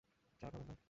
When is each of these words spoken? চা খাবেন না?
চা 0.41 0.47
খাবেন 0.51 0.67
না? 0.67 0.75